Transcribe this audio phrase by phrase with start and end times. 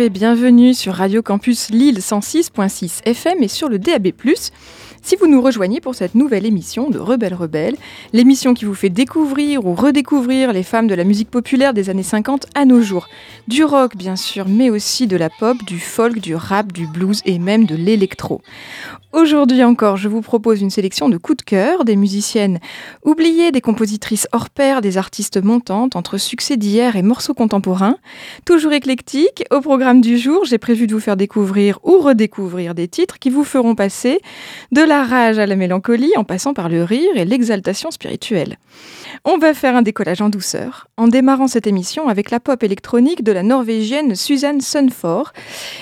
[0.00, 4.12] Et bienvenue sur Radio Campus Lille 106.6 FM et sur le DAB+.
[5.02, 7.74] Si vous nous rejoignez pour cette nouvelle émission de Rebelle Rebelle,
[8.12, 12.04] l'émission qui vous fait découvrir ou redécouvrir les femmes de la musique populaire des années
[12.04, 13.08] 50 à nos jours.
[13.48, 17.20] Du rock bien sûr, mais aussi de la pop, du folk, du rap, du blues
[17.24, 18.40] et même de l'électro.
[19.14, 22.60] Aujourd'hui encore, je vous propose une sélection de coups de cœur, des musiciennes
[23.06, 27.96] oubliées, des compositrices hors pair, des artistes montantes, entre succès d'hier et morceaux contemporains.
[28.44, 32.86] Toujours éclectique, au programme du jour, j'ai prévu de vous faire découvrir ou redécouvrir des
[32.86, 34.20] titres qui vous feront passer
[34.72, 38.58] de la rage à la mélancolie en passant par le rire et l'exaltation spirituelle.
[39.24, 43.22] On va faire un décollage en douceur, en démarrant cette émission avec la pop électronique
[43.22, 45.32] de la norvégienne Suzanne Sunford,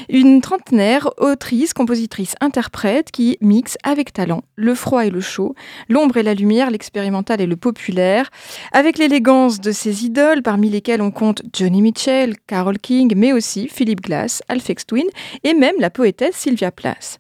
[0.09, 5.55] une trentenaire, autrice, compositrice, interprète qui mixe avec talent le froid et le chaud,
[5.89, 8.31] l'ombre et la lumière, l'expérimental et le populaire,
[8.73, 13.69] avec l'élégance de ses idoles parmi lesquelles on compte Johnny Mitchell, Carole King, mais aussi
[13.69, 15.07] Philip Glass, Alphex Twin
[15.45, 17.19] et même la poétesse Sylvia Plath.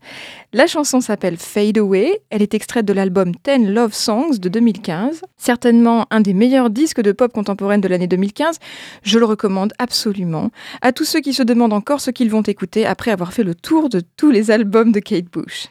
[0.57, 5.21] La chanson s'appelle Fade Away, elle est extraite de l'album Ten Love Songs de 2015,
[5.37, 8.59] certainement un des meilleurs disques de pop contemporaine de l'année 2015,
[9.03, 10.49] je le recommande absolument
[10.81, 13.55] à tous ceux qui se demandent encore ce qu'ils vont écouter après avoir fait le
[13.55, 15.69] tour de tous les albums de Kate Bush.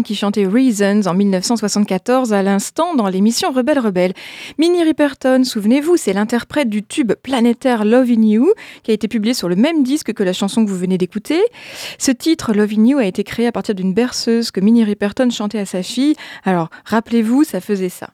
[0.00, 4.14] Qui chantait Reasons en 1974 à l'instant dans l'émission Rebelle Rebelle.
[4.56, 9.34] Minnie Riperton, souvenez-vous, c'est l'interprète du tube planétaire Love in You qui a été publié
[9.34, 11.42] sur le même disque que la chanson que vous venez d'écouter.
[11.98, 15.28] Ce titre, Love in You, a été créé à partir d'une berceuse que Minnie Riperton
[15.28, 16.14] chantait à sa fille.
[16.44, 18.08] Alors, rappelez-vous, ça faisait ça.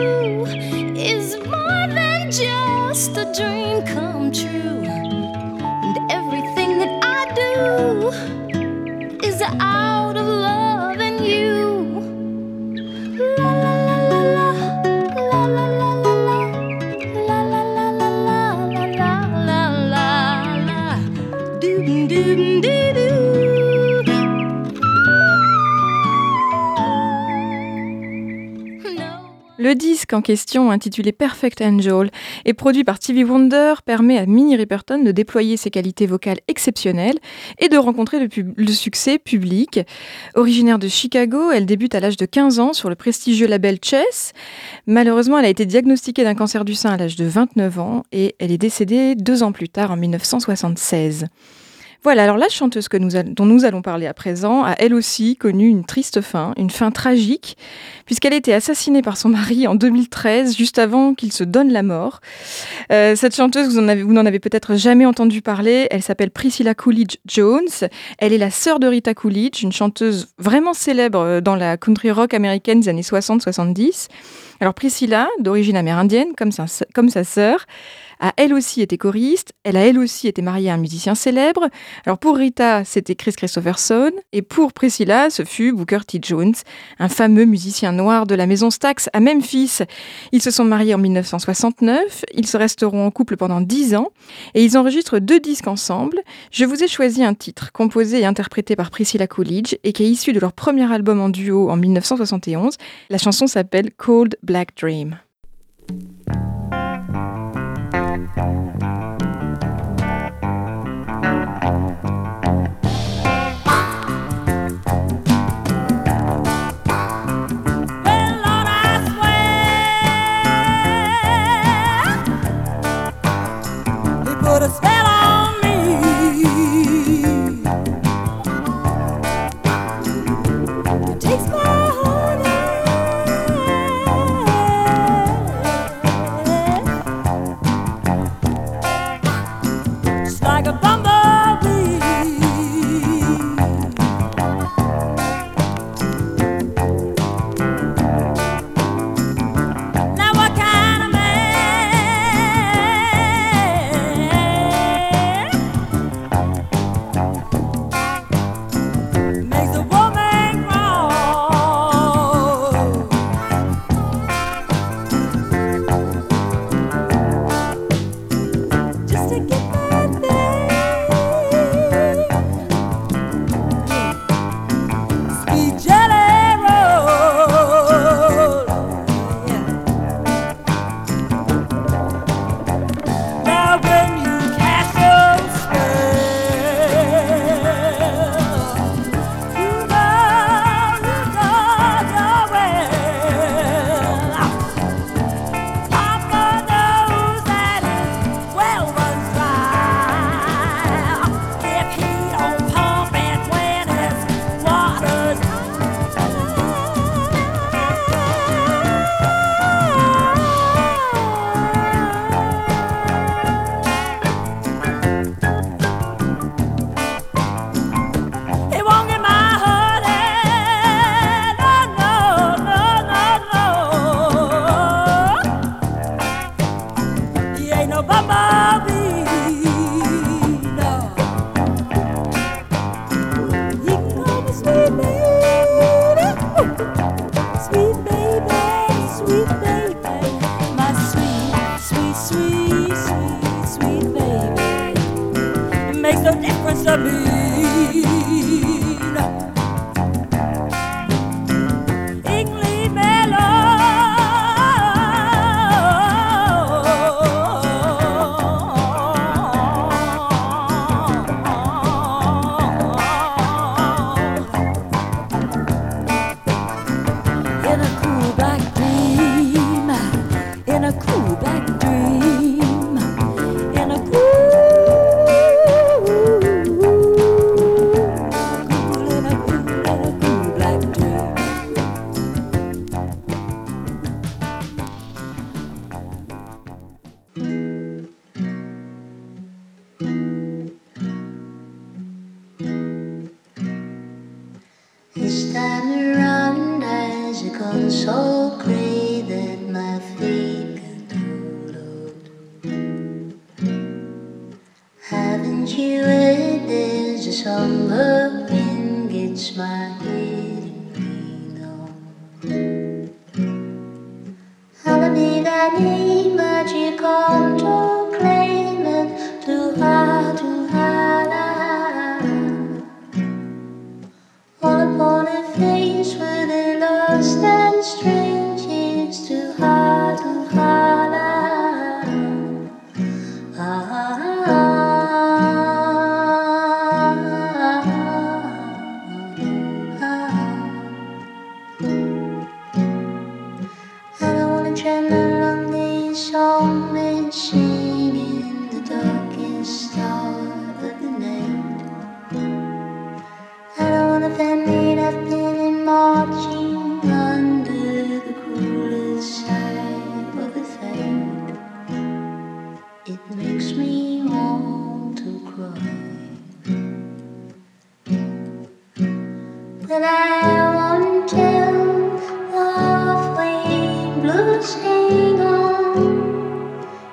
[0.00, 0.44] You
[0.96, 4.68] is more than just a dream come true.
[6.10, 6.28] And
[9.24, 10.57] is out of love
[29.60, 32.12] Le disque en question, intitulé Perfect Angel,
[32.44, 37.18] est produit par Stevie Wonder, permet à Minnie Riperton de déployer ses qualités vocales exceptionnelles
[37.58, 39.80] et de rencontrer le, le succès public.
[40.36, 44.32] Originaire de Chicago, elle débute à l'âge de 15 ans sur le prestigieux label Chess.
[44.86, 48.36] Malheureusement, elle a été diagnostiquée d'un cancer du sein à l'âge de 29 ans et
[48.38, 51.26] elle est décédée deux ans plus tard, en 1976.
[52.04, 55.36] Voilà, alors la chanteuse que nous dont nous allons parler à présent a elle aussi
[55.36, 57.56] connu une triste fin, une fin tragique,
[58.06, 61.82] puisqu'elle a été assassinée par son mari en 2013, juste avant qu'il se donne la
[61.82, 62.20] mort.
[62.92, 66.72] Euh, cette chanteuse, vous en avez- n'en avez peut-être jamais entendu parler, elle s'appelle Priscilla
[66.72, 67.66] Coolidge Jones.
[68.18, 72.12] Elle est la sœur de Rita Coolidge, une chanteuse vraiment célèbre euh, dans la country
[72.12, 74.06] rock américaine des années 60-70.
[74.60, 77.66] Alors Priscilla, d'origine amérindienne, comme sa, comme sa sœur,
[78.20, 81.68] a elle aussi été choriste, elle a elle aussi été mariée à un musicien célèbre.
[82.04, 86.18] Alors pour Rita, c'était Chris Christopherson, et pour Priscilla, ce fut Booker T.
[86.22, 86.54] Jones,
[86.98, 89.78] un fameux musicien noir de la maison Stax à Memphis.
[90.32, 94.08] Ils se sont mariés en 1969, ils se resteront en couple pendant 10 ans,
[94.54, 96.20] et ils enregistrent deux disques ensemble.
[96.50, 100.10] Je vous ai choisi un titre composé et interprété par Priscilla Coolidge, et qui est
[100.10, 102.76] issu de leur premier album en duo en 1971.
[103.10, 105.18] La chanson s'appelle Cold Black Dream.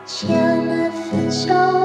[0.06, 0.08] On.
[0.08, 1.85] She'll never show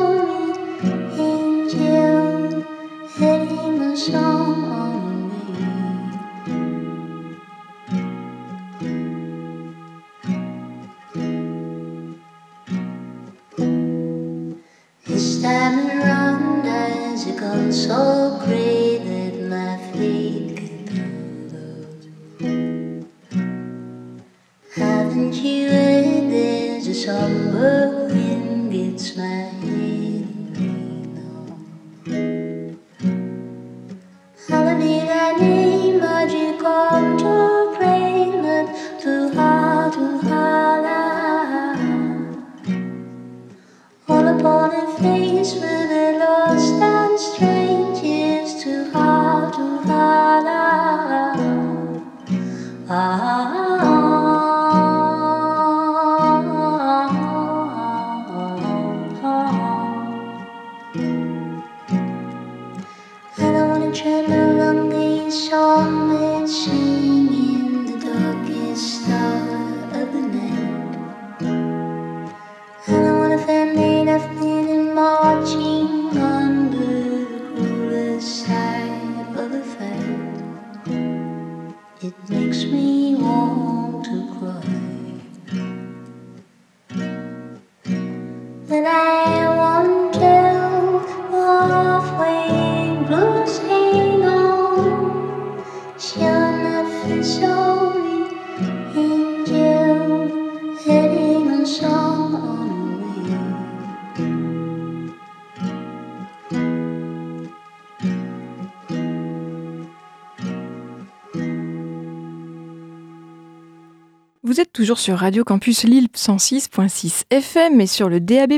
[114.51, 118.55] Vous êtes toujours sur Radio Campus Lille 106.6 FM et sur le DAB+.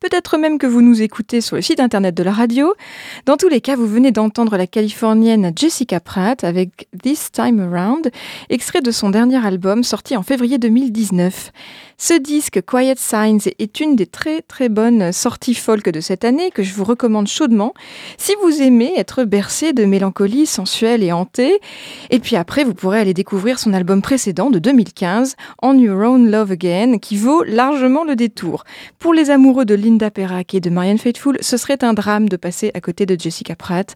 [0.00, 2.74] Peut-être même que vous nous écoutez sur le site internet de la radio.
[3.24, 8.10] Dans tous les cas, vous venez d'entendre la californienne Jessica Pratt avec This Time Around,
[8.48, 11.52] extrait de son dernier album sorti en février 2019.
[11.96, 16.50] Ce disque, Quiet Signs, est une des très très bonnes sorties folk de cette année
[16.50, 17.72] que je vous recommande chaudement
[18.18, 21.60] si vous aimez être bercé de mélancolie sensuelle et hantée.
[22.10, 25.03] Et puis après, vous pourrez aller découvrir son album précédent de 2015,
[25.62, 28.64] On Your Own Love Again, qui vaut largement le détour.
[28.98, 32.36] Pour les amoureux de Linda Perrac et de Marianne Faithfull, ce serait un drame de
[32.36, 33.94] passer à côté de Jessica Pratt.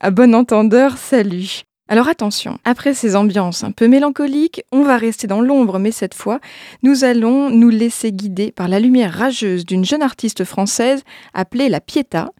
[0.00, 5.26] À bon entendeur, salut alors attention, après ces ambiances un peu mélancoliques, on va rester
[5.26, 6.40] dans l'ombre, mais cette fois,
[6.82, 11.02] nous allons nous laisser guider par la lumière rageuse d'une jeune artiste française
[11.34, 12.30] appelée la Pieta.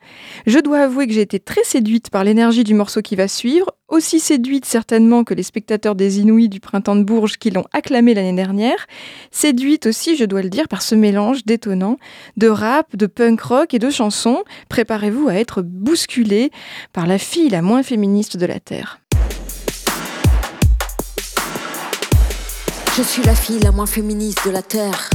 [0.47, 3.71] Je dois avouer que j'ai été très séduite par l'énergie du morceau qui va suivre,
[3.89, 8.15] aussi séduite certainement que les spectateurs des Inouïs du printemps de Bourges qui l'ont acclamé
[8.15, 8.87] l'année dernière,
[9.31, 11.99] séduite aussi, je dois le dire, par ce mélange détonnant
[12.39, 14.43] de rap, de punk rock et de chansons.
[14.71, 16.51] Préparez-vous à être bousculé
[16.95, 19.04] par la fille la moins féministe de la Terre.
[22.97, 25.11] Je suis la fille la moins féministe de la Terre.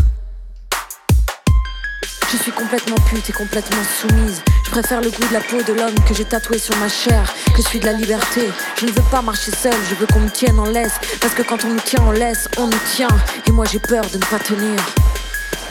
[2.29, 4.41] Je suis complètement pute et complètement soumise.
[4.65, 7.33] Je préfère le goût de la peau de l'homme que j'ai tatoué sur ma chair
[7.55, 8.49] que celui de la liberté.
[8.77, 10.99] Je ne veux pas marcher seule, je veux qu'on me tienne en laisse.
[11.21, 13.07] Parce que quand on nous tient en laisse, on nous tient.
[13.47, 14.75] Et moi j'ai peur de ne pas tenir.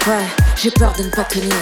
[0.06, 0.24] Ouais,
[0.56, 1.52] j'ai peur de ne pas tenir.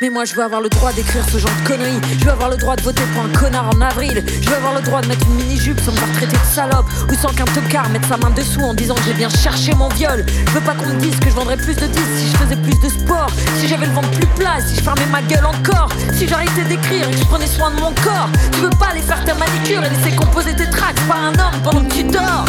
[0.00, 2.00] Mais moi je veux avoir le droit d'écrire ce genre de conneries.
[2.18, 4.24] Je veux avoir le droit de voter pour un connard en avril.
[4.42, 6.86] Je veux avoir le droit de mettre une mini-jupe sans me faire traiter de salope.
[7.10, 9.88] Ou sans qu'un tocard mette sa main dessous en disant que j'ai bien cherché mon
[9.90, 10.24] viol.
[10.48, 12.56] Je veux pas qu'on me dise que je vendrais plus de disques si je faisais
[12.56, 13.30] plus de sport.
[13.60, 15.88] Si j'avais le ventre plus plat, si je fermais ma gueule encore.
[16.12, 18.28] Si j'arrêtais d'écrire et que je prenais soin de mon corps.
[18.52, 21.62] Tu veux pas aller faire ta manicure et laisser composer tes tracks par un homme
[21.62, 22.44] pendant que tu dors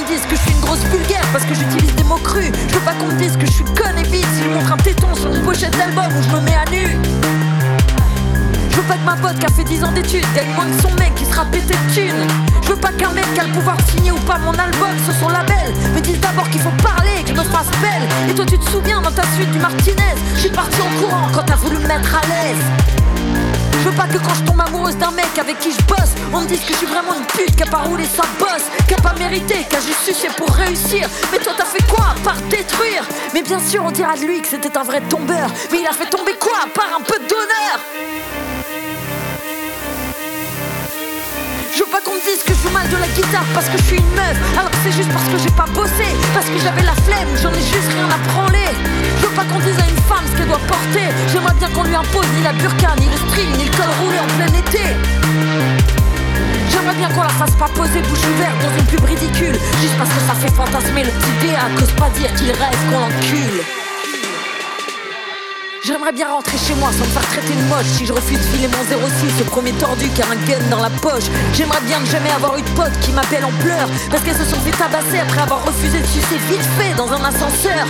[0.00, 2.50] me dise que je suis une grosse vulgaire parce que j'utilise des mots crus.
[2.68, 4.76] Je veux pas qu'on dise que je suis conne et vite si je montre un
[4.76, 6.96] téton sur une pochette d'album où je me mets à nu.
[8.70, 10.82] Je veux pas que ma pote qui a fait 10 ans d'études gagne moins que
[10.82, 12.26] son mec qui sera pété de thunes.
[12.62, 15.14] Je veux pas qu'un mec qui a le pouvoir signer ou pas mon album sur
[15.14, 18.30] son label me dise d'abord qu'il faut parler, que je me fasse belle.
[18.30, 21.28] Et toi tu te souviens dans ta suite du Martinez, je suis parti en courant
[21.34, 22.99] quand t'as voulu me mettre à l'aise.
[23.80, 26.40] Je veux pas que quand je tombe amoureuse d'un mec avec qui je bosse, on
[26.40, 28.92] me dise que je suis vraiment une pute qui a pas roulé sa bosse, qui
[28.92, 31.08] a pas mérité, qui a juste sucé pour réussir.
[31.32, 33.02] Mais toi t'as fait quoi à part détruire?
[33.32, 35.92] Mais bien sûr on dira de lui que c'était un vrai tombeur, mais il a
[35.92, 36.58] fait tomber quoi?
[36.64, 38.49] À part un peu d'honneur
[41.80, 43.78] Je veux pas qu'on me dise que je joue mal de la guitare parce que
[43.78, 46.60] je suis une meuf Alors que c'est juste parce que j'ai pas bossé Parce que
[46.60, 48.68] j'avais la flemme, j'en ai juste rien à branler.
[49.16, 51.08] Je veux pas qu'on dise à une femme ce qu'elle doit porter.
[51.32, 54.20] J'aimerais bien qu'on lui impose ni la burqa, ni le string, ni le col roulé
[54.20, 54.92] en plein été.
[56.68, 60.12] J'aimerais bien qu'on la fasse pas poser bouche ouverte dans une pub ridicule Juste parce
[60.12, 63.79] que ça fait fantasmer le petit dé à cause pas dire qu'il rêve qu'on l'encule
[65.82, 67.88] J'aimerais bien rentrer chez moi sans me faire traiter de moche.
[67.96, 70.82] Si je refuse de filer mon 06 au premier tordu qui a un gun dans
[70.82, 71.24] la poche.
[71.54, 73.88] J'aimerais bien ne jamais avoir eu de potes qui m'appellent en pleurs.
[74.10, 77.24] Parce qu'elles se sont fait tabasser après avoir refusé de sucer vite fait dans un
[77.24, 77.88] ascenseur.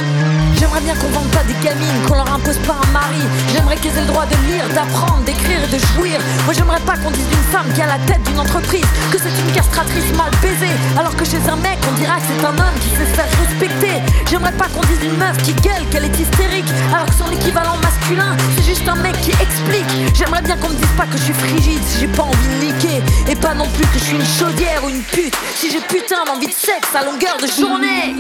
[0.55, 3.27] J'aimerais bien qu'on vende pas des gamines, qu'on leur impose pas un mari.
[3.53, 6.21] J'aimerais qu'elles aient le droit de lire, d'apprendre, d'écrire et de jouir.
[6.45, 9.35] Moi j'aimerais pas qu'on dise d'une femme qui a la tête d'une entreprise Que c'est
[9.35, 10.79] une castratrice mal baisée.
[10.97, 13.99] Alors que chez un mec on dira que c'est un homme qui se faire respecter.
[14.31, 17.80] J'aimerais pas qu'on dise d'une meuf qui gueule qu'elle est hystérique Alors que son équivalent
[17.81, 20.15] masculin c'est juste un mec qui explique.
[20.15, 22.65] J'aimerais bien qu'on me dise pas que je suis frigide si j'ai pas envie de
[22.65, 23.03] niquer.
[23.29, 25.35] Et pas non plus que je suis une chaudière ou une pute.
[25.55, 28.17] Si j'ai putain d'envie de sexe à longueur de journée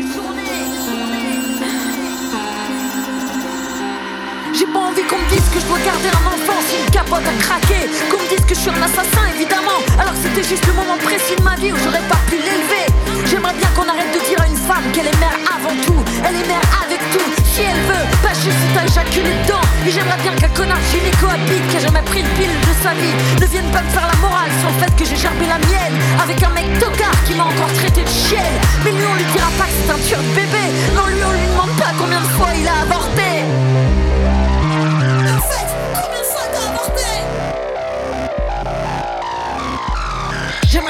[4.52, 6.58] J'ai pas envie qu'on me dise que je dois garder un enfant.
[6.66, 9.78] Si une capote a craqué Qu'on me dise que je suis un assassin évidemment.
[9.98, 12.86] Alors c'était juste le moment précis de ma vie où j'aurais pas pu l'élever.
[13.30, 16.02] J'aimerais bien qu'on arrête de dire à une femme qu'elle est mère avant tout.
[16.26, 17.30] Elle est mère avec tout.
[17.46, 21.26] Si elle veut, pas juste si t'as éjaculé dedans Et j'aimerais bien qu'un connard gynéco
[21.26, 24.06] habite Qui a jamais pris une pile de sa vie Ne vienne pas me faire
[24.06, 27.34] la morale sur le fait que j'ai gerbé la mienne Avec un mec tocard qui
[27.34, 28.58] m'a encore traité de chienne.
[28.84, 30.64] Mais lui on lui dira pas que c'est un tueur de bébé.
[30.94, 33.44] Non lui on lui demande pas combien de fois il a avorté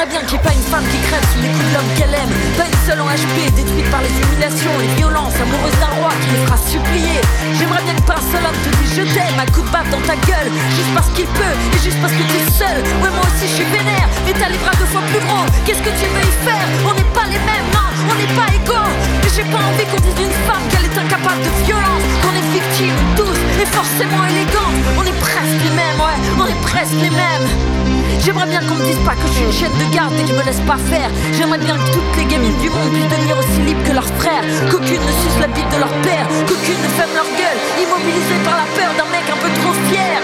[0.01, 1.93] J'aimerais bien qu'il n'y ait pas une femme qui crève sous les coups de l'homme
[1.93, 2.33] qu'elle aime.
[2.57, 5.37] Pas une seule en HP détruite par les humiliations Les violences.
[5.37, 7.21] Amoureuses d'un roi qui les fera supplier.
[7.53, 9.93] J'aimerais bien que pas un seul homme te dise je t'aime à coup de baffe
[9.93, 10.49] dans ta gueule.
[10.73, 12.81] Juste parce qu'il peut et juste parce que tu es seul.
[13.05, 14.09] Ouais moi aussi je suis vénère.
[14.25, 15.45] Mais t'as les bras deux fois plus gros.
[15.69, 16.65] Qu'est-ce que tu veux y faire?
[16.89, 18.89] On n'est pas les mêmes, non, on n'est pas égaux.
[19.21, 22.09] Mais j'ai pas envie qu'on dise d'une femme qu'elle est incapable de violence.
[22.25, 24.81] Qu'on est victime tous et forcément élégante.
[24.97, 28.85] On est presque les mêmes, ouais, on est presque les mêmes J'aimerais bien qu'on me
[28.85, 30.77] dise pas que je suis une chaîne de garde et que je me laisse pas
[30.77, 31.09] faire.
[31.33, 34.45] J'aimerais bien que toutes les gamines du monde puissent devenir aussi libres que leurs frères.
[34.71, 36.29] Qu'aucune ne suce la bite de leur père.
[36.47, 40.21] Qu'aucune ne ferme leur gueule, immobilisée par la peur d'un mec un peu trop fier.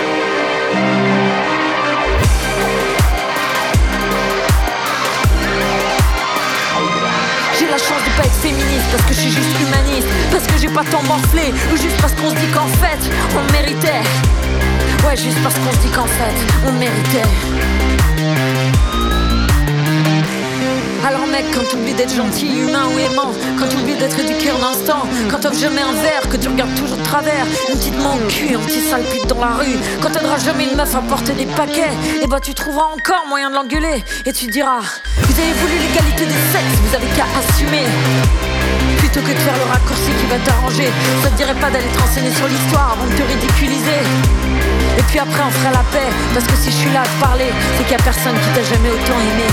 [7.58, 10.58] J'ai la chance de pas être féministe parce que je suis juste humaniste Parce que
[10.60, 13.00] j'ai pas tant morflé Ou juste parce qu'on se dit qu'en fait
[13.34, 14.02] on méritait
[15.04, 16.34] Ouais juste parce qu'on se dit qu'en fait
[16.66, 17.22] on méritait.
[21.06, 25.06] Alors mec, quand t'oublies d'être gentil, humain ou aimant Quand t'oublies d'être éduqué en instant
[25.30, 28.28] Quand t'offres jamais un verre, que tu regardes toujours de travers Une petite main au
[28.28, 31.34] cul, un petit sale pute dans la rue Quand t'aideras jamais une meuf à porter
[31.34, 34.80] des paquets Et bah tu trouveras encore moyen de l'engueuler Et tu diras
[35.22, 37.86] Vous avez voulu l'égalité des sexes, vous avez qu'à assumer
[38.98, 40.90] Plutôt que de faire le raccourci qui va t'arranger
[41.22, 44.02] Ça te dirait pas d'aller te renseigner sur l'histoire avant de te ridiculiser
[44.98, 46.10] et puis après on fera la paix.
[46.32, 48.48] Parce que si je suis là à te parler C'est qu'il y a personne qui
[48.54, 49.48] t'a jamais autant aimé.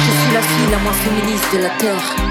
[0.00, 2.29] Je suis la fille la moins féministe de la Terre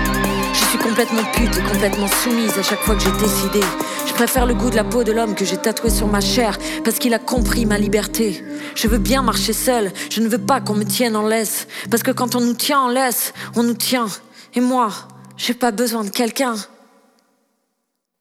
[0.69, 3.59] suis complètement pute et complètement soumise à chaque fois que j'ai décidé.
[4.05, 6.59] Je préfère le goût de la peau de l'homme que j'ai tatoué sur ma chair
[6.83, 8.43] parce qu'il a compris ma liberté.
[8.75, 11.67] Je veux bien marcher seule, je ne veux pas qu'on me tienne en laisse.
[11.89, 14.07] Parce que quand on nous tient en laisse, on nous tient.
[14.53, 14.91] Et moi,
[15.37, 16.55] j'ai pas besoin de quelqu'un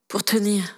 [0.09, 0.78] pour tenir.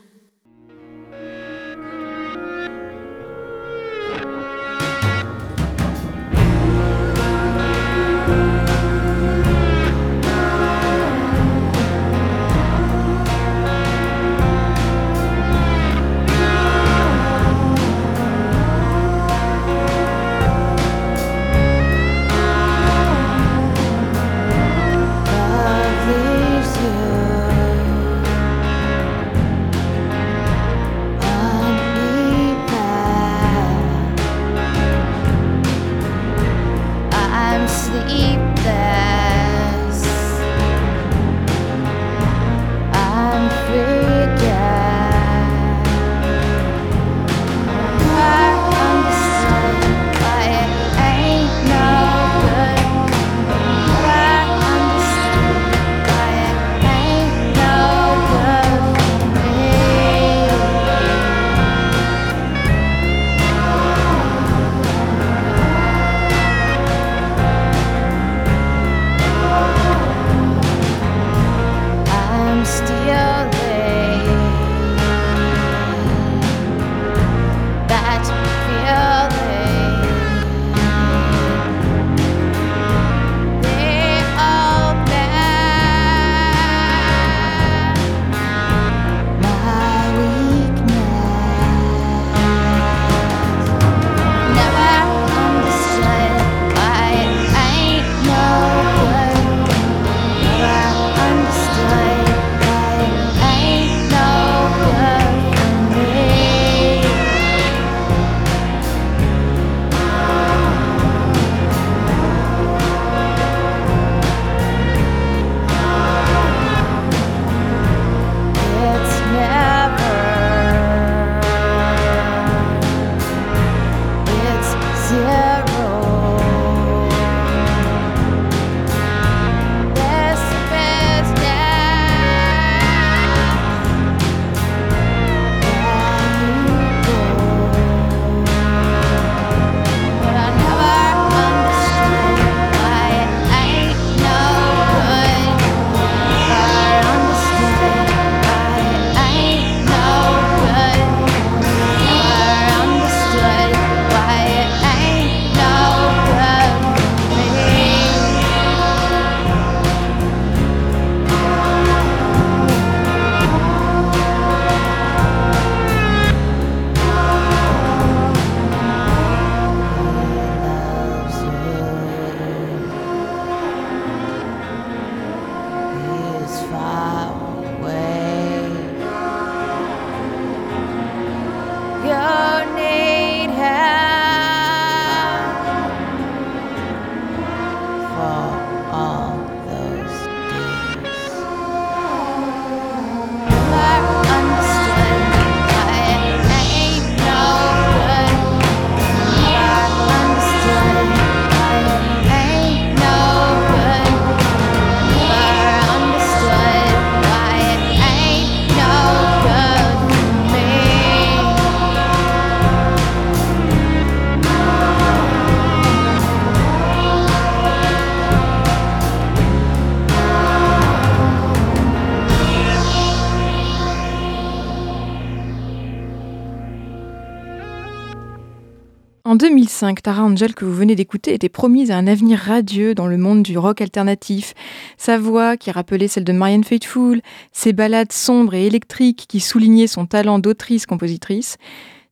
[229.80, 233.16] 2005, Tara Angel, que vous venez d'écouter, était promise à un avenir radieux dans le
[233.16, 234.52] monde du rock alternatif.
[234.98, 239.86] Sa voix, qui rappelait celle de Marianne Faithfull, ses ballades sombres et électriques qui soulignaient
[239.86, 241.56] son talent d'autrice-compositrice,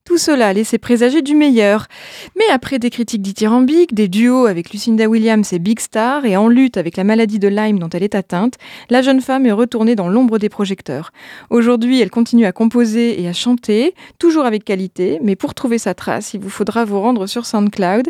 [0.09, 1.87] tout cela laissait présager du meilleur.
[2.35, 6.49] Mais après des critiques dithyrambiques, des duos avec Lucinda Williams et Big Star, et en
[6.49, 8.55] lutte avec la maladie de Lyme dont elle est atteinte,
[8.89, 11.13] la jeune femme est retournée dans l'ombre des projecteurs.
[11.51, 15.93] Aujourd'hui, elle continue à composer et à chanter, toujours avec qualité, mais pour trouver sa
[15.93, 18.09] trace, il vous faudra vous rendre sur SoundCloud.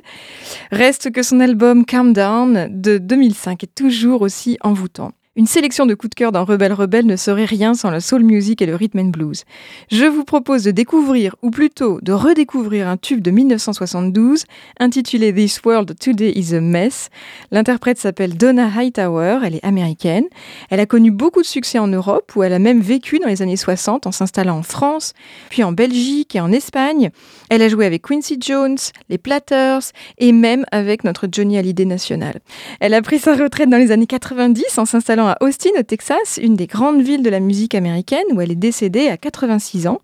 [0.70, 5.10] Reste que son album Calm Down de 2005 est toujours aussi envoûtant.
[5.38, 8.24] Une sélection de coups de cœur d'un rebelle rebelle ne serait rien sans la soul
[8.24, 9.44] music et le rhythm and blues.
[9.88, 14.46] Je vous propose de découvrir, ou plutôt de redécouvrir un tube de 1972
[14.80, 17.10] intitulé This World Today is a Mess.
[17.52, 20.24] L'interprète s'appelle Donna Hightower, elle est américaine.
[20.70, 23.40] Elle a connu beaucoup de succès en Europe, où elle a même vécu dans les
[23.40, 25.12] années 60 en s'installant en France,
[25.50, 27.10] puis en Belgique et en Espagne.
[27.48, 32.40] Elle a joué avec Quincy Jones, les Platters et même avec notre Johnny Hallyday national.
[32.80, 36.38] Elle a pris sa retraite dans les années 90 en s'installant à Austin, au Texas,
[36.42, 40.00] une des grandes villes de la musique américaine où elle est décédée à 86 ans.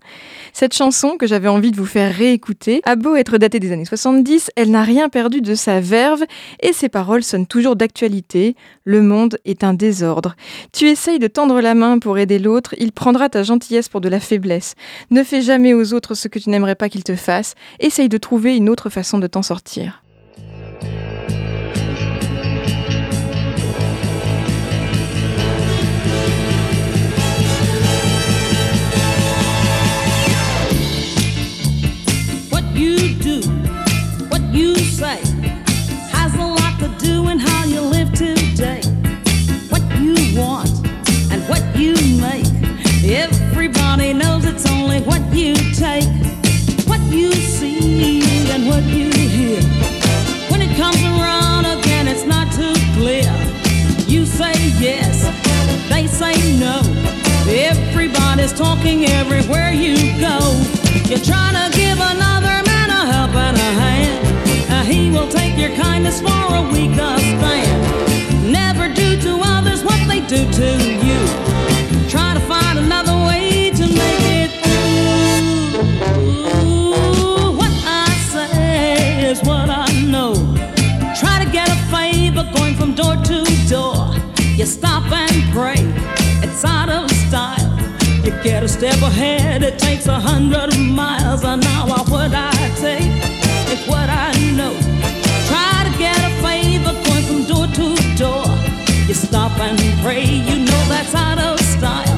[0.53, 3.85] Cette chanson que j'avais envie de vous faire réécouter a beau être datée des années
[3.85, 6.23] 70, elle n'a rien perdu de sa verve
[6.61, 8.55] et ses paroles sonnent toujours d'actualité.
[8.83, 10.35] Le monde est un désordre.
[10.71, 14.09] Tu essayes de tendre la main pour aider l'autre, il prendra ta gentillesse pour de
[14.09, 14.75] la faiblesse.
[15.11, 17.55] Ne fais jamais aux autres ce que tu n'aimerais pas qu'ils te fassent.
[17.79, 20.04] Essaye de trouver une autre façon de t'en sortir.
[44.55, 46.07] It's only what you take.
[46.87, 49.61] What you see and what you hear.
[50.49, 53.29] When it comes around again, it's not too clear.
[54.07, 55.27] You say yes,
[55.89, 56.79] they say no.
[57.47, 60.39] Everybody's talking everywhere you go.
[61.09, 64.71] You're trying to give another man a helping a hand.
[64.71, 68.51] Uh, he will take your kindness for a weaker stand.
[68.51, 70.84] Never do to others what they do to
[84.65, 85.77] You stop and pray,
[86.41, 87.77] it's out of style.
[88.25, 91.99] You get a step ahead, it takes a hundred miles an hour.
[92.09, 92.49] What I
[92.81, 93.13] take
[93.69, 94.73] is what I know.
[95.45, 98.45] Try to get a favor going from door to door.
[99.05, 102.17] You stop and pray, you know that's out of style.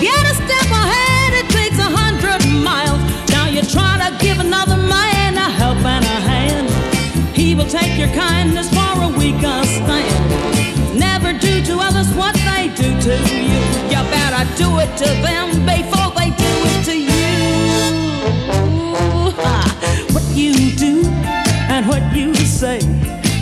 [0.00, 2.98] Get a step ahead, it takes a hundred miles.
[3.30, 6.68] Now you try to give another man a help and a hand.
[7.36, 10.45] He will take your kindness for a weaker stand.
[11.40, 13.60] Do to others what they do to you.
[13.90, 17.06] You better do it to them before they do it to you.
[20.14, 21.04] What you do
[21.68, 22.80] and what you say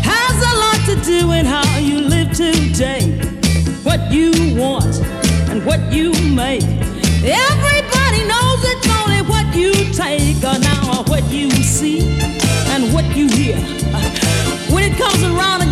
[0.02, 3.12] has a lot to do in how you live today.
[3.82, 4.96] What you want
[5.50, 6.64] and what you make.
[7.22, 12.00] Everybody knows it's only what you take or now what you see
[12.74, 13.56] and what you hear.
[14.72, 15.63] When it comes around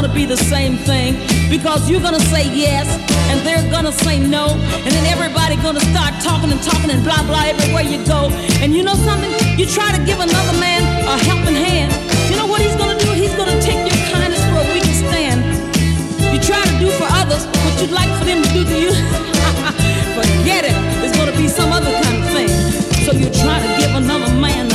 [0.00, 1.18] gonna be the same thing
[1.50, 2.86] because you're gonna say yes
[3.30, 4.54] and they're gonna say no,
[4.86, 8.30] and then everybody gonna start talking and talking and blah blah everywhere you go.
[8.62, 9.28] And you know something?
[9.58, 11.90] You try to give another man a helping hand.
[12.30, 13.10] You know what he's gonna do?
[13.10, 15.42] He's gonna take your kindness for a weak stand.
[16.30, 18.94] You try to do for others what you'd like for them to do to you.
[20.18, 20.78] Forget it.
[21.02, 22.50] It's gonna be some other kind of thing.
[23.02, 24.70] So you try to give another man,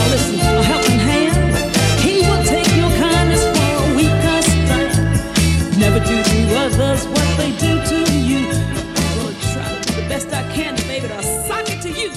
[6.73, 8.49] others what they do to you.
[8.49, 12.09] I'm gonna try to do the best I can, baby, to sock it to you.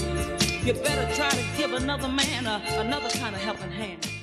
[0.64, 4.15] You better try to give another man a, another kind of helping hand.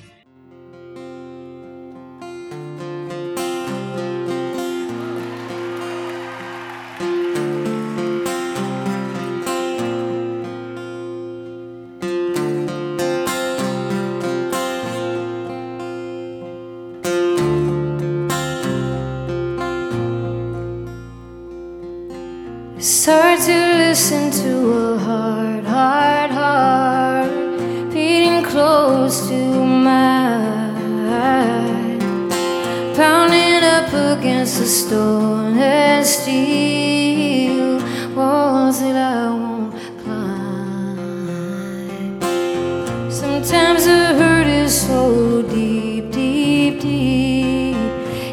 [43.44, 47.76] Sometimes the hurt is so deep, deep, deep.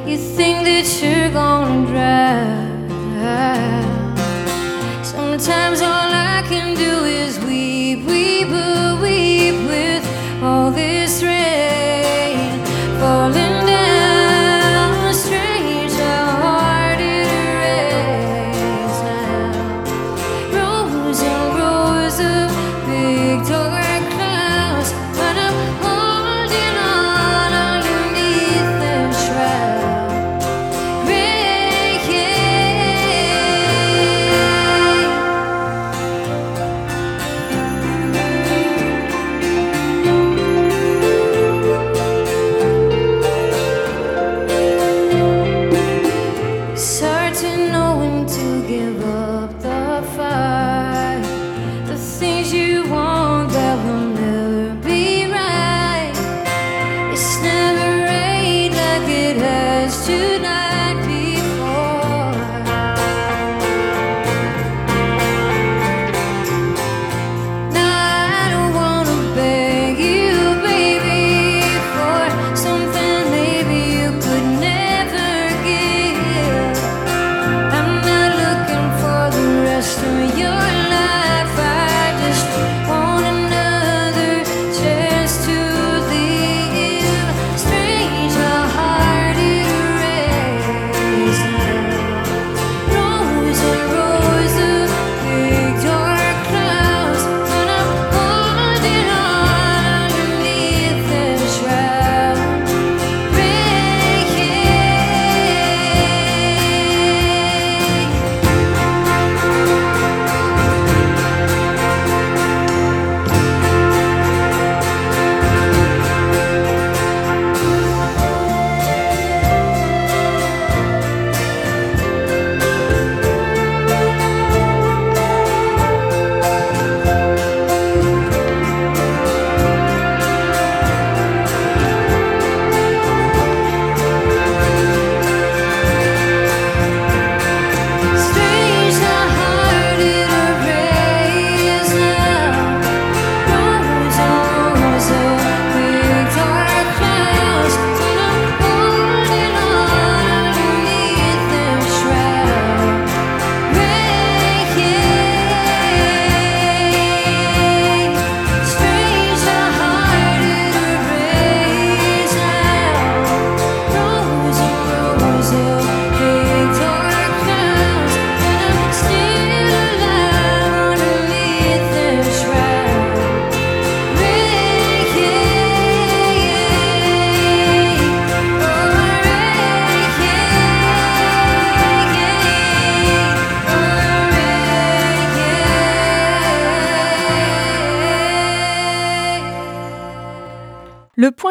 [0.08, 1.21] You think that you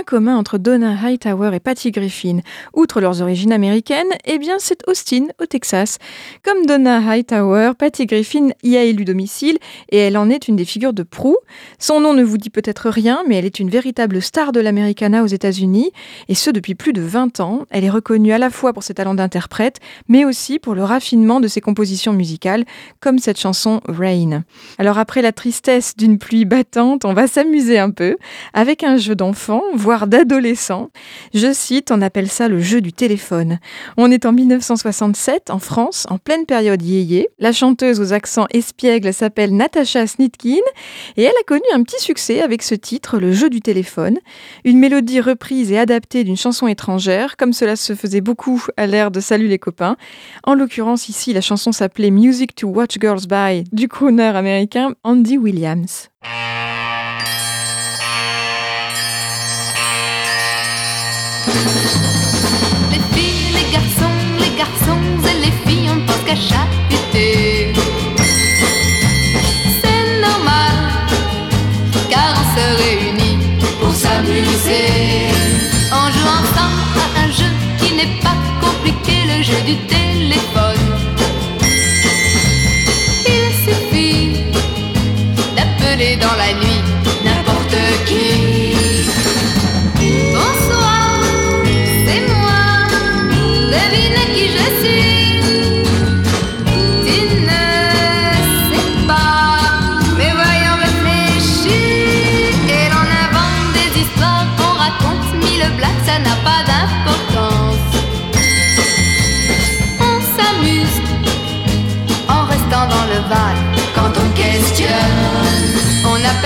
[0.05, 2.41] commun entre Donna Hightower et Patty Griffin,
[2.75, 5.99] outre leurs origines américaines, eh bien c'est Austin, au Texas.
[6.43, 9.59] Comme Donna Hightower, Patty Griffin y a élu domicile
[9.91, 11.37] et elle en est une des figures de proue.
[11.79, 15.23] Son nom ne vous dit peut-être rien, mais elle est une véritable star de l'Americana
[15.23, 15.91] aux États-Unis,
[16.29, 17.67] et ce depuis plus de 20 ans.
[17.69, 21.41] Elle est reconnue à la fois pour ses talents d'interprète, mais aussi pour le raffinement
[21.41, 22.65] de ses compositions musicales,
[23.01, 24.43] comme cette chanson Rain.
[24.79, 28.17] Alors après la tristesse d'une pluie battante, on va s'amuser un peu
[28.55, 30.89] avec un jeu d'enfant, voire d'adolescent.
[31.35, 33.59] Je cite, on appelle ça le jeu du téléphone.
[33.99, 37.29] On est en 1967 en France, en pleine période yéyé.
[37.41, 40.63] La chanteuse aux accents espiègles s'appelle Natasha Snitkin
[41.17, 44.17] et elle a connu un petit succès avec ce titre, le jeu du téléphone.
[44.63, 49.11] Une mélodie reprise et adaptée d'une chanson étrangère, comme cela se faisait beaucoup à l'ère
[49.11, 49.97] de Salut les copains.
[50.45, 55.37] En l'occurrence ici, la chanson s'appelait Music to Watch Girls By du crooner américain Andy
[55.37, 56.11] Williams.
[66.33, 66.47] C'est
[70.21, 70.77] normal,
[72.09, 73.39] car on se réunit
[73.81, 75.33] pour s'amuser.
[75.91, 80.87] On joue ensemble à un jeu qui n'est pas compliqué, le jeu du téléphone.
[83.27, 84.45] Il suffit
[85.57, 86.70] d'appeler dans la nuit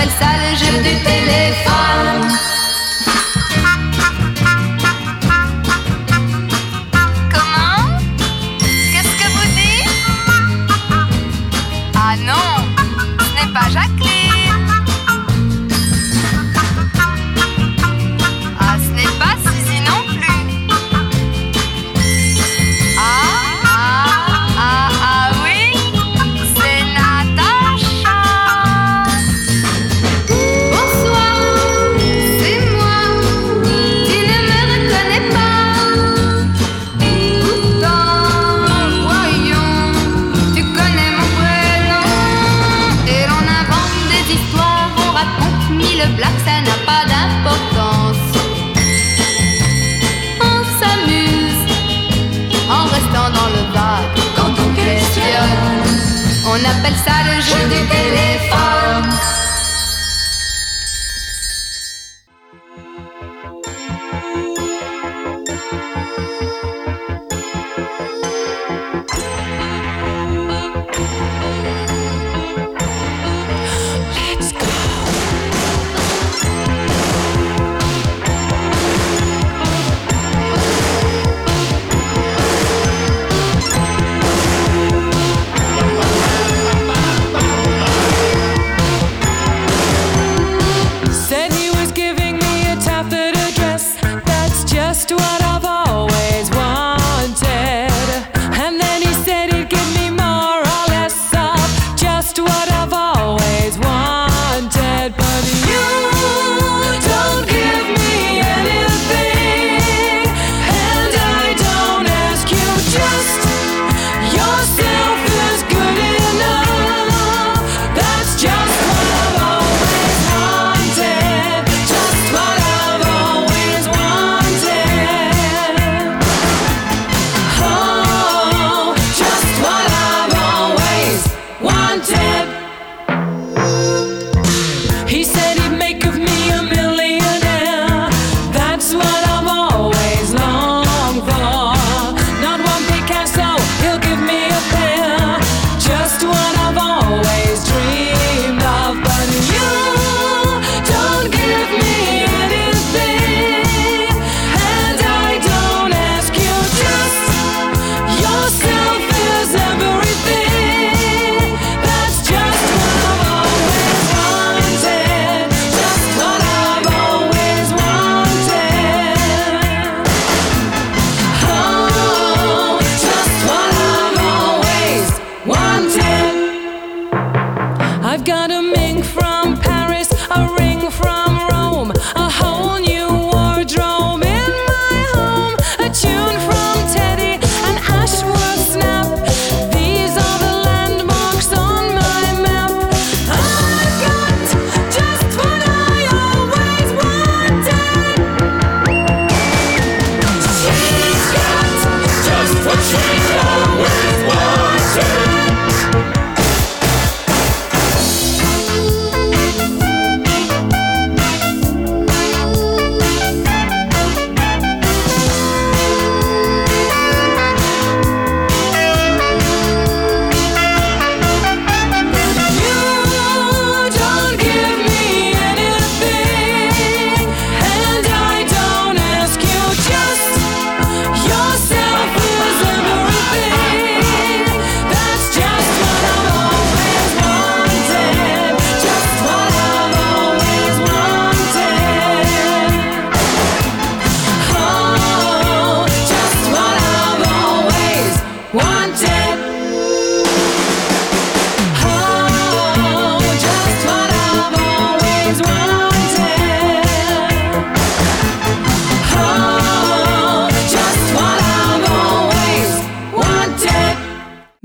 [0.05, 0.94] On appelle ça le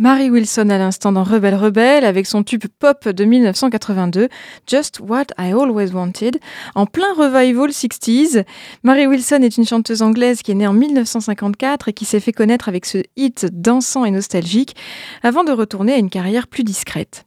[0.00, 4.30] Mary Wilson à l'instant dans Rebelle Rebelle avec son tube pop de 1982,
[4.66, 6.38] Just What I Always Wanted,
[6.74, 8.46] en plein revival 60s.
[8.82, 12.32] Mary Wilson est une chanteuse anglaise qui est née en 1954 et qui s'est fait
[12.32, 14.74] connaître avec ce hit dansant et nostalgique
[15.22, 17.26] avant de retourner à une carrière plus discrète.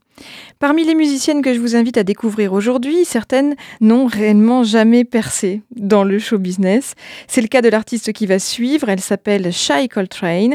[0.58, 5.62] Parmi les musiciennes que je vous invite à découvrir aujourd'hui, certaines n'ont réellement jamais percé
[5.76, 6.94] dans le show business.
[7.26, 8.88] C'est le cas de l'artiste qui va suivre.
[8.88, 10.54] Elle s'appelle Shy Coltrane.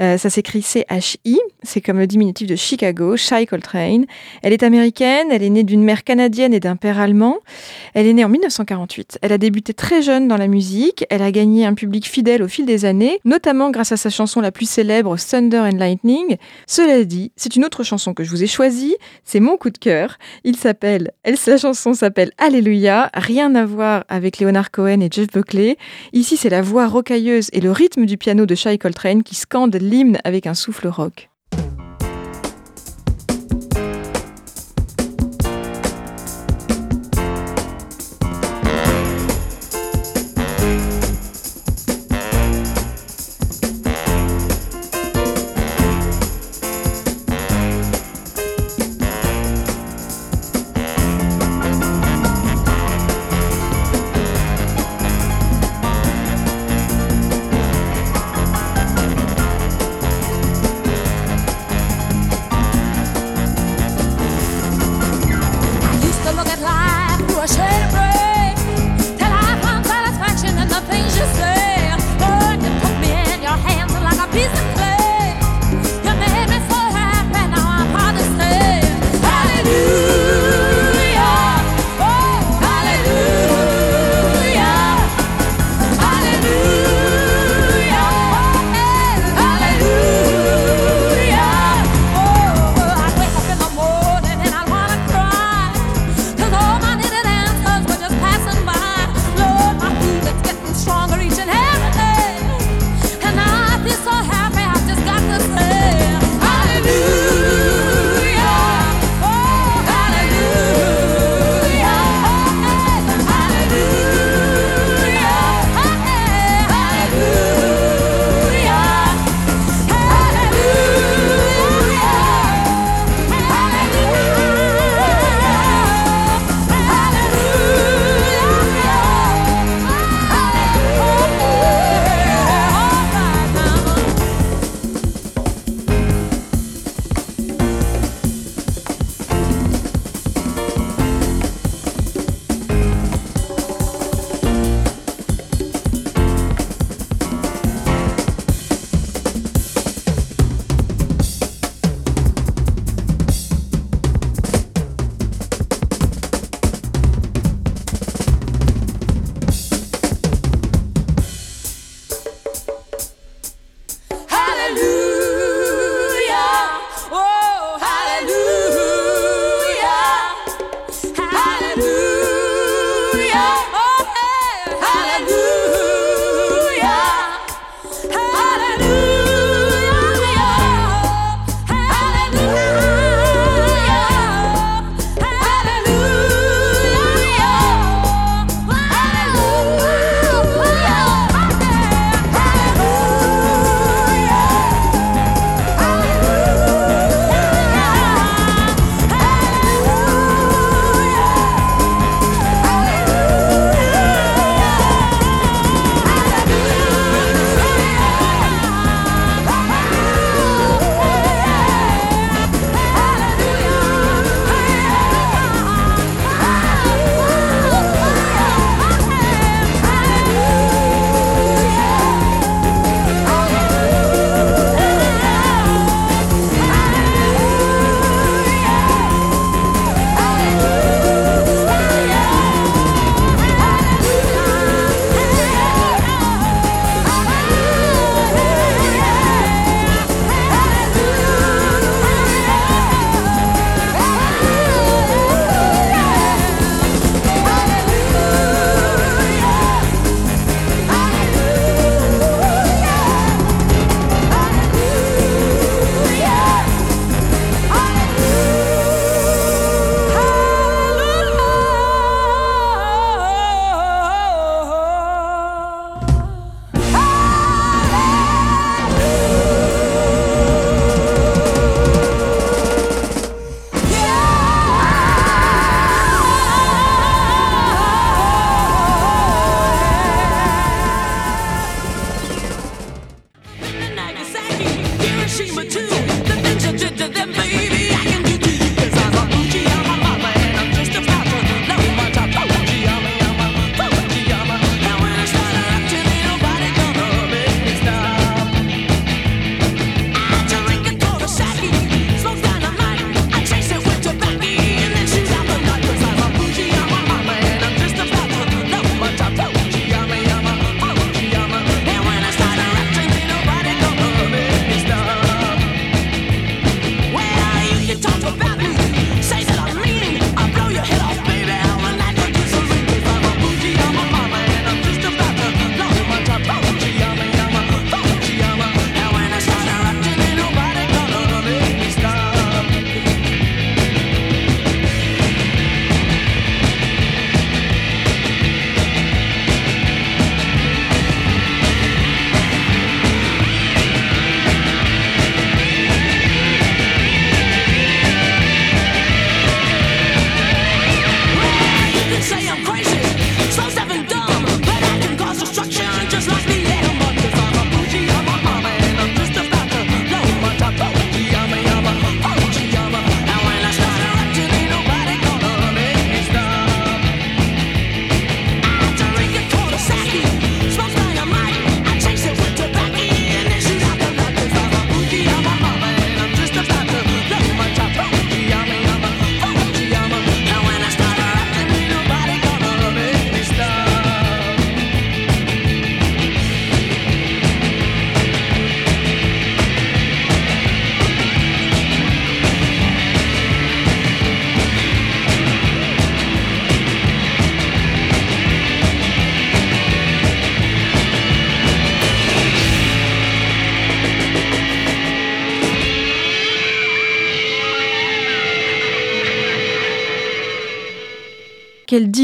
[0.00, 1.38] Euh, ça s'écrit C-H-I.
[1.62, 4.06] C'est comme le diminutif de Chicago, Shy Coltrane.
[4.42, 5.28] Elle est américaine.
[5.30, 7.38] Elle est née d'une mère canadienne et d'un père allemand.
[7.94, 9.18] Elle est née en 1948.
[9.20, 11.04] Elle a débuté très jeune dans la musique.
[11.10, 14.40] Elle a gagné un public fidèle au fil des années, notamment grâce à sa chanson
[14.40, 16.36] la plus célèbre, Thunder and Lightning.
[16.66, 18.96] Cela dit, c'est une autre chanson que je vous ai choisie.
[19.24, 20.18] C'est mon coup de cœur.
[20.44, 23.10] Il elle, chanson s'appelle Alléluia.
[23.14, 25.76] Rien à voir avec Leonard Cohen et Jeff Buckley.
[26.12, 29.76] Ici, c'est la voix rocailleuse et le rythme du piano de Shai Coltrane qui scande
[29.76, 31.29] l'hymne avec un souffle rock.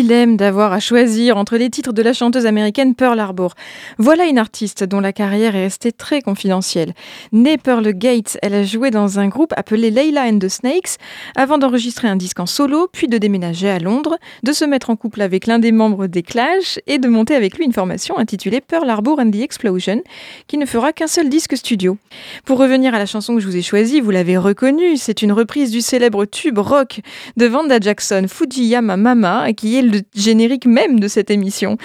[0.06, 3.54] Dilemme d'avoir à choisir entre les titres de la chanteuse américaine Pearl Harbor.
[3.98, 6.94] Voilà une artiste dont la carrière est restée très confidentielle.
[7.32, 10.98] Née Pearl Gates, elle a joué dans un groupe appelé Layla and the Snakes
[11.34, 14.96] avant d'enregistrer un disque en solo, puis de déménager à Londres, de se mettre en
[14.96, 18.60] couple avec l'un des membres des Clash et de monter avec lui une formation intitulée
[18.60, 20.02] Pearl Harbor and the Explosion,
[20.46, 21.98] qui ne fera qu'un seul disque studio.
[22.44, 25.32] Pour revenir à la chanson que je vous ai choisie, vous l'avez reconnue, c'est une
[25.32, 27.00] reprise du célèbre tube rock
[27.36, 31.76] de Vanda Jackson, Fujiyama Mama, qui est le générique même de cette émission.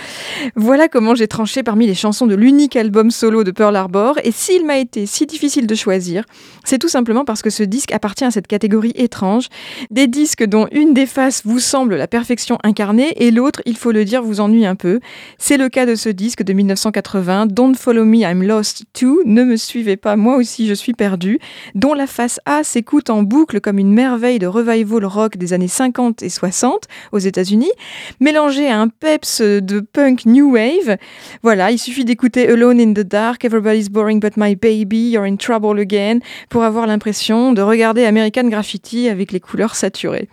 [0.56, 4.32] Voilà comment j'ai tranché parmi les chansons de l'unique album solo de Pearl Harbor, et
[4.32, 6.26] s'il m'a été si difficile de choisir,
[6.64, 9.48] c'est tout simplement parce que ce disque appartient à cette catégorie étrange,
[9.90, 13.92] des disques dont une des faces vous semble la perfection incarnée et l'autre, il faut
[13.92, 15.00] le dire, vous ennuie un peu.
[15.38, 19.44] C'est le cas de ce disque de 1980, Don't Follow Me, I'm Lost Too, Ne
[19.44, 21.40] me suivez pas, moi aussi je suis perdu,
[21.76, 25.68] dont la face A s'écoute en boucle comme une merveille de revival rock des années
[25.68, 27.72] 50 et 60 aux États-Unis,
[28.20, 30.98] mélangé à un peps de punk new wave.
[31.44, 35.38] Voilà, il suffit d'écouter Alone in the Dark, Everybody's Boring But My Baby, You're in
[35.38, 40.30] Trouble Again pour avoir l'impression de regarder American Graffiti avec les couleurs saturées.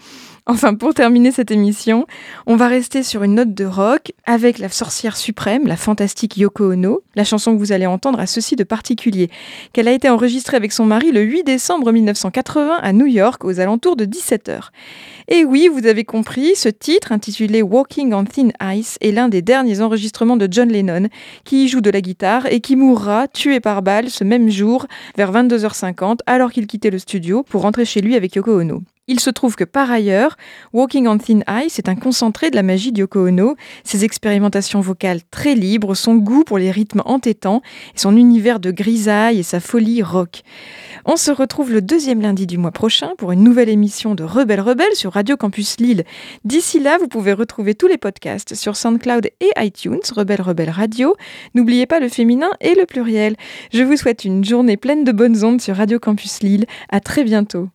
[0.50, 2.06] Enfin, pour terminer cette émission,
[2.46, 6.72] on va rester sur une note de rock avec la sorcière suprême, la fantastique Yoko
[6.72, 7.02] Ono.
[7.16, 9.28] La chanson que vous allez entendre a ceci de particulier,
[9.74, 13.60] qu'elle a été enregistrée avec son mari le 8 décembre 1980 à New York aux
[13.60, 14.70] alentours de 17h.
[15.28, 19.42] Et oui, vous avez compris, ce titre intitulé Walking on Thin Ice est l'un des
[19.42, 21.08] derniers enregistrements de John Lennon,
[21.44, 24.86] qui y joue de la guitare et qui mourra tué par balle ce même jour
[25.14, 28.82] vers 22h50 alors qu'il quittait le studio pour rentrer chez lui avec Yoko Ono.
[29.08, 30.36] Il se trouve que par ailleurs,
[30.74, 35.20] Walking on Thin Ice est un concentré de la magie de Ono, ses expérimentations vocales
[35.30, 37.62] très libres, son goût pour les rythmes entêtants,
[37.96, 40.42] son univers de grisaille et sa folie rock.
[41.06, 44.60] On se retrouve le deuxième lundi du mois prochain pour une nouvelle émission de Rebelle
[44.60, 46.04] Rebelle sur Radio Campus Lille.
[46.44, 51.16] D'ici là, vous pouvez retrouver tous les podcasts sur SoundCloud et iTunes, Rebelle Rebelle Radio.
[51.54, 53.36] N'oubliez pas le féminin et le pluriel.
[53.72, 56.66] Je vous souhaite une journée pleine de bonnes ondes sur Radio Campus Lille.
[56.90, 57.68] À très bientôt.